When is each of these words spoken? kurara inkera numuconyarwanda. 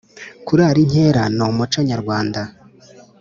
kurara 0.45 0.79
inkera 0.83 1.23
numuconyarwanda. 1.35 2.41